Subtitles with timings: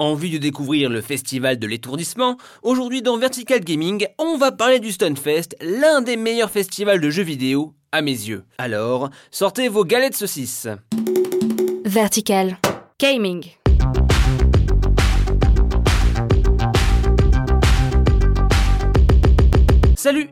[0.00, 4.92] Envie de découvrir le festival de l'étourdissement Aujourd'hui dans Vertical Gaming, on va parler du
[4.92, 8.44] Stunfest, l'un des meilleurs festivals de jeux vidéo à mes yeux.
[8.56, 10.68] Alors, sortez vos galettes saucisses.
[11.84, 12.56] Vertical
[12.98, 13.59] Gaming.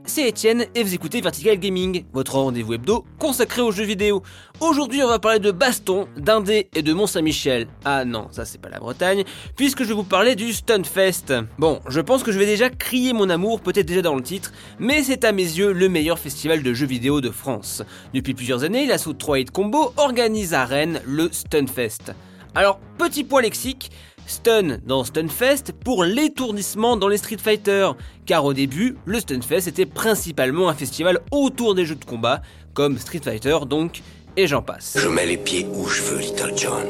[0.05, 4.23] C'est Étienne et vous écoutez Vertical Gaming, votre rendez-vous hebdo consacré aux jeux vidéo.
[4.61, 7.69] Aujourd'hui, on va parler de baston, d'Indé et de Mont-Saint-Michel.
[7.85, 9.25] Ah non, ça c'est pas la Bretagne,
[9.57, 11.35] puisque je vais vous parler du Stunfest.
[11.59, 14.53] Bon, je pense que je vais déjà crier mon amour, peut-être déjà dans le titre,
[14.79, 17.83] mais c'est à mes yeux le meilleur festival de jeux vidéo de France.
[18.13, 22.13] Depuis plusieurs années, l'assaut 3 Hit Combo organise à Rennes le Stunfest.
[22.55, 23.91] Alors, petit point lexique,
[24.29, 27.93] Stun dans Stunfest pour l'étourdissement dans les Street Fighter,
[28.27, 32.43] car au début, le Stunfest était principalement un festival autour des jeux de combat,
[32.75, 34.03] comme Street Fighter donc,
[34.37, 34.99] et j'en passe.
[35.01, 36.87] Je mets les pieds où je veux, Little John.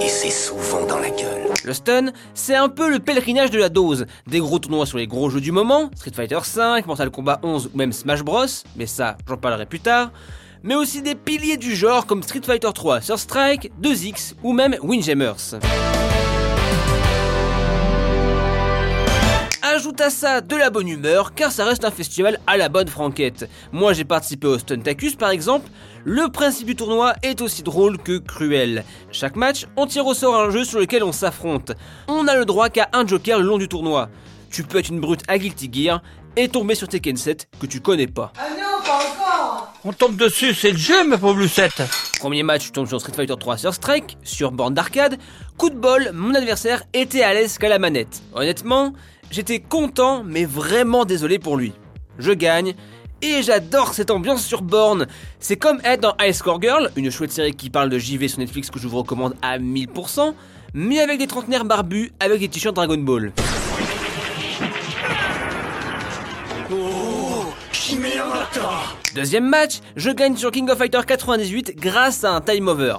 [0.00, 1.52] Et c'est souvent dans la gueule.
[1.64, 4.06] Le stun, c'est un peu le pèlerinage de la dose.
[4.28, 7.70] Des gros tournois sur les gros jeux du moment, Street Fighter V, Mortal Kombat 11
[7.74, 8.46] ou même Smash Bros,
[8.76, 10.12] mais ça, j'en parlerai plus tard
[10.62, 14.76] mais aussi des piliers du genre comme Street Fighter 3, Sur Strike, 2X ou même
[14.82, 15.56] Windjammers.
[19.62, 22.88] Ajoute à ça de la bonne humeur car ça reste un festival à la bonne
[22.88, 23.50] franquette.
[23.72, 25.68] Moi j'ai participé au Stuntacus par exemple.
[26.04, 28.84] Le principe du tournoi est aussi drôle que cruel.
[29.10, 31.72] Chaque match, on tire au sort un jeu sur lequel on s'affronte.
[32.06, 34.08] On a le droit qu'à un joker le long du tournoi.
[34.50, 36.00] Tu peux être une brute à Guilty Gear
[36.36, 38.32] et tomber sur Tekken 7 que tu connais pas.
[39.88, 41.80] On tombe dessus, c'est le jeu, ma pauvre Lucette
[42.18, 45.16] Premier match, tu tombes sur Street Fighter 3 sur Strike, sur borne d'arcade.
[45.58, 48.20] Coup de bol, mon adversaire était à l'aise qu'à la manette.
[48.34, 48.94] Honnêtement,
[49.30, 51.72] j'étais content, mais vraiment désolé pour lui.
[52.18, 52.74] Je gagne,
[53.22, 55.06] et j'adore cette ambiance sur borne.
[55.38, 58.40] C'est comme être dans High Score Girl, une chouette série qui parle de JV sur
[58.40, 60.34] Netflix que je vous recommande à 1000%,
[60.74, 63.32] mais avec des trentenaires barbus avec des t-shirts Dragon Ball.
[69.14, 72.96] Deuxième match, je gagne sur King of Fighter 98 grâce à un time over.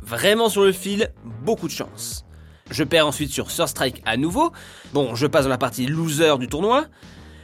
[0.00, 1.10] Vraiment sur le fil,
[1.42, 2.24] beaucoup de chance.
[2.70, 4.52] Je perds ensuite sur Strike à nouveau.
[4.92, 6.84] Bon, je passe dans la partie loser du tournoi.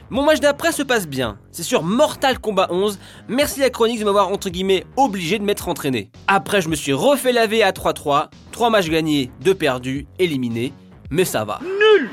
[0.09, 1.37] Mon match d'après se passe bien.
[1.51, 2.97] C'est sur Mortal Kombat 11.
[3.27, 6.11] Merci à Chronix de m'avoir entre guillemets obligé de m'être entraîné.
[6.27, 8.29] Après, je me suis refait laver à 3-3.
[8.51, 10.71] 3 matchs gagnés, 2 perdus, éliminés.
[11.09, 11.59] Mais ça va.
[11.61, 12.09] Nul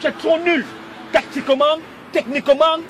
[0.00, 0.64] C'est trop nul
[1.12, 1.78] Tactiquement,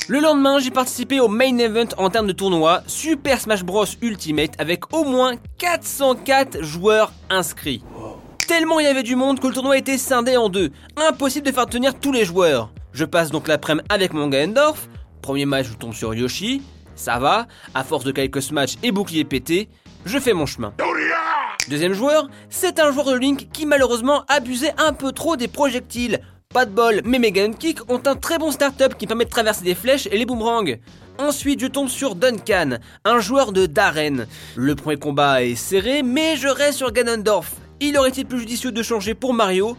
[0.08, 4.52] Le lendemain, j'ai participé au main event en termes de tournoi, Super Smash Bros Ultimate,
[4.58, 7.82] avec au moins 404 joueurs inscrits.
[8.46, 10.70] Tellement il y avait du monde que le tournoi était scindé en deux.
[10.96, 12.70] Impossible de faire tenir tous les joueurs.
[12.92, 14.88] Je passe donc l'après-midi avec mon Ganondorf.
[15.22, 16.62] Premier match, je tombe sur Yoshi.
[16.94, 19.68] Ça va, à force de quelques smash et boucliers pétés,
[20.04, 20.74] je fais mon chemin.
[21.68, 26.20] Deuxième joueur, c'est un joueur de Link qui malheureusement abusait un peu trop des projectiles.
[26.54, 29.64] Pas de bol, mais mes Kick ont un très bon startup qui permet de traverser
[29.64, 30.76] des flèches et les boomerangs.
[31.18, 34.28] Ensuite, je tombe sur Duncan, un joueur de Darren.
[34.54, 37.56] Le premier combat est serré, mais je reste sur Ganondorf.
[37.80, 39.76] Il aurait été plus judicieux de changer pour Mario,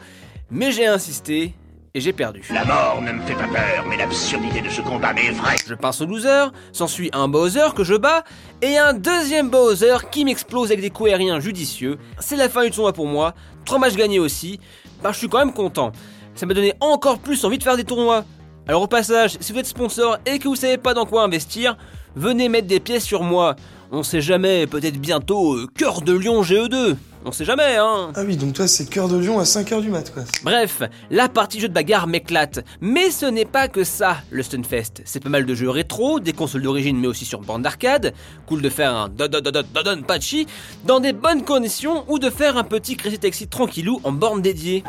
[0.52, 1.54] mais j'ai insisté
[1.94, 2.44] et j'ai perdu.
[2.54, 5.56] La mort ne me fait pas peur, mais l'absurdité de ce combat m'est vraie.
[5.66, 8.26] Je passe au loser, s'ensuit un Bowser que je bats,
[8.62, 11.98] et un deuxième Bowser qui m'explose avec des coups aériens judicieux.
[12.20, 13.34] C'est la fin du tournoi pour moi,
[13.64, 14.60] trois matchs gagnés aussi,
[15.02, 15.94] bah je suis quand même content
[16.36, 18.26] ça m'a donné encore plus envie de faire des tournois.
[18.68, 21.78] Alors au passage, si vous êtes sponsor et que vous savez pas dans quoi investir,
[22.16, 23.56] venez mettre des pièces sur moi.
[23.98, 26.98] On sait jamais, peut-être bientôt euh, Cœur de Lion GE2.
[27.24, 28.12] On sait jamais, hein.
[28.14, 30.24] Ah oui, donc toi c'est Cœur de Lion à 5h du mat, quoi.
[30.44, 32.60] Bref, la partie jeu de bagarre m'éclate.
[32.82, 35.02] Mais ce n'est pas que ça, le Stunfest.
[35.06, 38.14] C'est pas mal de jeux rétro, des consoles d'origine mais aussi sur bande d'arcade.
[38.48, 40.46] Cool de faire un don patchy
[40.84, 44.84] dans des bonnes conditions ou de faire un petit Crazy Taxi tranquillou en borne dédiée.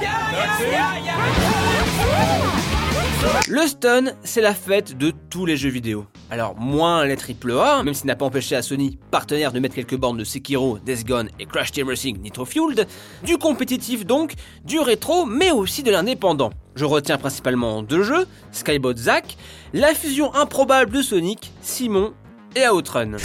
[3.49, 6.07] Le stun, c'est la fête de tous les jeux vidéo.
[6.31, 9.97] Alors moins les AAA, même s'il n'a pas empêché à Sony, partenaire, de mettre quelques
[9.97, 12.87] bornes de Sekiro, Death Gone et Crash Team Racing Nitro Fueled,
[13.23, 14.35] du compétitif donc,
[14.65, 16.51] du rétro, mais aussi de l'indépendant.
[16.75, 19.37] Je retiens principalement deux jeux, Skybot Zack,
[19.73, 22.13] la fusion improbable de Sonic, Simon
[22.55, 23.17] et Outrun.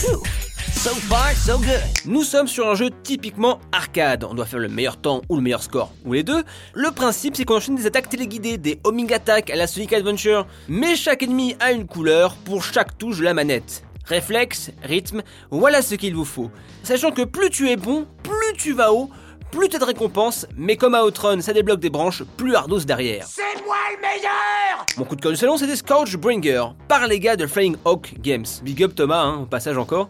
[2.07, 4.23] Nous sommes sur un jeu typiquement arcade.
[4.23, 6.43] On doit faire le meilleur temps ou le meilleur score, ou les deux.
[6.73, 10.47] Le principe, c'est qu'on enchaîne des attaques téléguidées, des homing attacks à la Sonic Adventure.
[10.67, 13.83] Mais chaque ennemi a une couleur pour chaque touche de la manette.
[14.05, 16.49] Réflexe, rythme, voilà ce qu'il vous faut.
[16.81, 19.11] Sachant que plus tu es bon, plus tu vas haut,
[19.51, 23.27] plus t'as de récompenses, mais comme à Outrun, ça débloque des branches plus ardos derrière.
[23.27, 27.19] C'est moi le meilleur Mon coup de cœur du salon, c'était Scourge Bringer, par les
[27.19, 28.47] gars de Flying Hawk Games.
[28.63, 30.09] Big up Thomas, hein, au passage encore.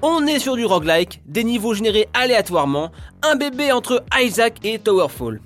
[0.00, 2.92] On est sur du roguelike, des niveaux générés aléatoirement,
[3.22, 5.40] un bébé entre Isaac et Towerfall.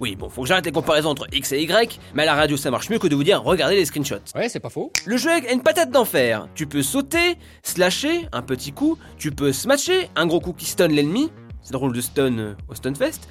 [0.00, 2.56] Oui, bon, faut que j'arrête les comparaisons entre X et Y, mais à la radio
[2.56, 4.16] ça marche mieux que de vous dire regardez les screenshots.
[4.34, 4.90] Ouais, c'est pas faux.
[5.04, 6.48] Le jeu a une patate d'enfer.
[6.54, 10.88] Tu peux sauter, slasher, un petit coup, tu peux smasher, un gros coup qui stun
[10.88, 11.30] l'ennemi,
[11.60, 13.28] c'est drôle de stun euh, au Stunfest,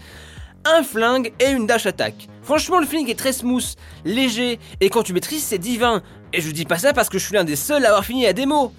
[0.63, 2.27] un flingue et une dash attack.
[2.43, 3.65] Franchement, le feeling est très smooth,
[4.05, 6.03] léger, et quand tu maîtrises, c'est divin.
[6.33, 8.25] Et je dis pas ça parce que je suis l'un des seuls à avoir fini
[8.25, 8.71] la démo.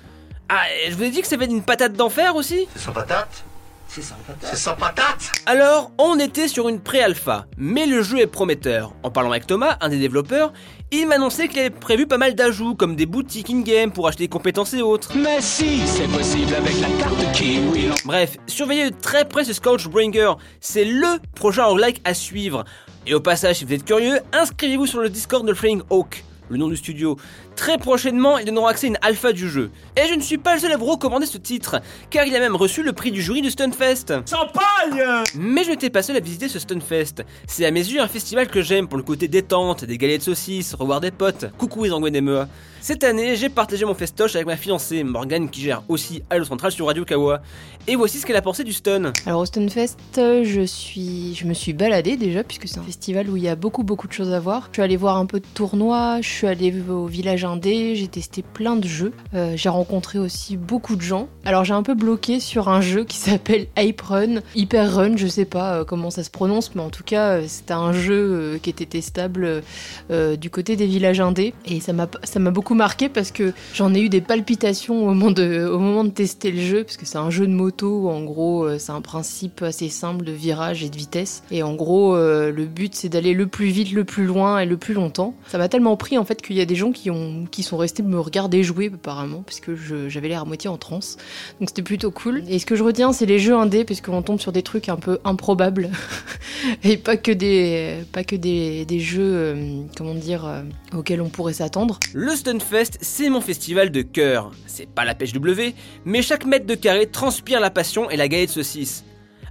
[0.49, 2.93] Ah, et je vous ai dit que ça fait une patate d'enfer aussi C'est sans
[2.93, 3.45] patate
[3.89, 8.21] C'est sans patate C'est sans patate Alors, on était sur une pré-alpha, mais le jeu
[8.21, 8.93] est prometteur.
[9.03, 10.53] En parlant avec Thomas, un des développeurs,
[10.91, 14.25] il m'a annoncé qu'il avait prévu pas mal d'ajouts, comme des boutiques in-game pour acheter
[14.25, 15.11] des compétences et autres.
[15.17, 17.89] Mais si, c'est possible avec la carte Kiwi.
[18.05, 22.65] Bref, surveillez de très près ce Scorchbringer, c'est LE projet en like à suivre.
[23.07, 26.59] Et au passage, si vous êtes curieux, inscrivez-vous sur le Discord de Flying Hawk, le
[26.59, 27.17] nom du studio.
[27.57, 29.71] Très prochainement, ils donneront accès à une alpha du jeu.
[29.97, 32.41] Et je ne suis pas le seul à vous recommander ce titre, car il a
[32.41, 34.15] même reçu le prix du jury du Stunfest.
[34.29, 37.25] Champagne Mais je n'étais pas seul à visiter ce Stunfest.
[37.47, 40.25] C'est à mes yeux un festival que j'aime pour le côté détente, des galettes de
[40.25, 41.47] saucisses, revoir des potes.
[41.59, 42.49] Coucou les Angwenemea.
[42.81, 46.73] Cette année, j'ai partagé mon festoche avec ma fiancée, Morgane, qui gère aussi Halo Central
[46.73, 47.41] sur Radio Kawa.
[47.87, 49.13] Et voici ce qu'elle a pensé du stun.
[49.25, 53.37] Alors au Stunfest, je suis, je me suis baladée déjà puisque c'est un festival où
[53.37, 54.69] il y a beaucoup beaucoup de choses à voir.
[54.71, 58.09] Je suis allée voir un peu de tournois, je suis allée au village indé, j'ai
[58.09, 59.13] testé plein de jeux.
[59.35, 61.29] Euh, j'ai rencontré aussi beaucoup de gens.
[61.45, 65.27] Alors j'ai un peu bloqué sur un jeu qui s'appelle Hype Run, Hyper Run, je
[65.27, 68.59] sais pas euh, comment ça se prononce, mais en tout cas euh, c'était un jeu
[68.63, 69.63] qui était testable
[70.11, 74.09] du côté des villages indés et ça m'a beaucoup marqué parce que j'en ai eu
[74.09, 77.31] des palpitations au moment de au moment de tester le jeu parce que c'est un
[77.31, 81.43] jeu de moto en gros c'est un principe assez simple de virage et de vitesse
[81.51, 84.77] et en gros le but c'est d'aller le plus vite, le plus loin et le
[84.77, 85.35] plus longtemps.
[85.49, 87.77] Ça m'a tellement pris en fait qu'il y a des gens qui ont qui sont
[87.77, 89.75] restés me regarder jouer apparemment parce que
[90.09, 91.17] j'avais l'air à moitié en transe.
[91.61, 92.43] Donc c'était plutôt cool.
[92.49, 94.97] Et ce que je retiens c'est les jeux indés puisqu'on tombe sur des trucs un
[94.97, 95.91] peu improbables
[96.85, 100.63] et pas que des pas que des, des jeux euh, comment dire euh,
[100.95, 101.99] auxquels on pourrait s'attendre.
[102.15, 104.53] Le Stunfest, c'est mon festival de cœur.
[104.67, 105.75] C'est pas la pêche W,
[106.05, 109.05] mais chaque mètre de carré transpire la passion et la galette de saucisse.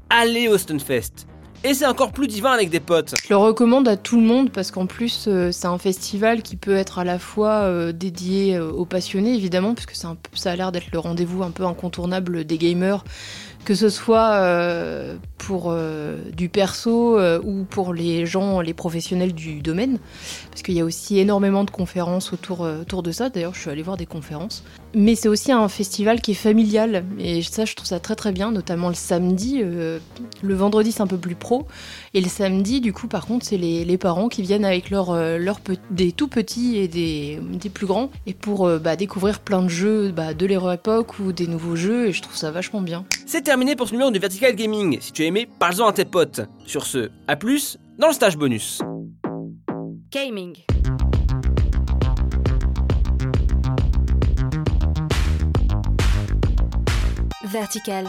[0.09, 1.30] Allez au Stunfest.
[1.63, 3.13] Et c'est encore plus divin avec des potes.
[3.23, 6.55] Je le recommande à tout le monde parce qu'en plus euh, c'est un festival qui
[6.55, 10.15] peut être à la fois euh, dédié euh, aux passionnés évidemment puisque ça
[10.51, 13.03] a l'air d'être le rendez-vous un peu incontournable des gamers
[13.65, 19.33] que ce soit euh, pour euh, du perso euh, ou pour les gens, les professionnels
[19.33, 19.99] du domaine,
[20.49, 23.29] parce qu'il y a aussi énormément de conférences autour, autour de ça.
[23.29, 24.63] D'ailleurs, je suis allée voir des conférences.
[24.93, 28.31] Mais c'est aussi un festival qui est familial, et ça, je trouve ça très très
[28.33, 29.61] bien, notamment le samedi.
[29.61, 31.65] le vendredi, c'est un peu plus pro,
[32.13, 35.15] et le samedi, du coup, par contre, c'est les, les parents qui viennent avec leurs
[35.39, 39.61] leurs pe- des tout petits et des, des plus grands, et pour bah, découvrir plein
[39.61, 42.81] de jeux bah, de l'ère époque ou des nouveaux jeux, et je trouve ça vachement
[42.81, 43.05] bien.
[43.25, 45.01] C'est terminé pour ce numéro de Vertical Gaming.
[45.01, 46.39] Si tu as aimé, parle-en à tes potes.
[46.65, 48.81] Sur ce, à plus dans le stage bonus.
[50.09, 50.55] Gaming.
[57.43, 58.07] Vertical.